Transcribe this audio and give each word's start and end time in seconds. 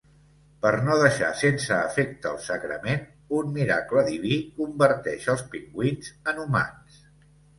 Per 0.65 0.69
no 0.85 0.93
deixar 1.01 1.27
sense 1.41 1.75
efecte 1.89 2.29
el 2.29 2.39
sagrament, 2.45 3.03
un 3.41 3.51
miracle 3.59 4.05
diví 4.09 4.39
converteix 4.57 5.27
els 5.35 5.43
pingüins 5.53 6.09
en 6.33 6.41
humans. 6.45 6.99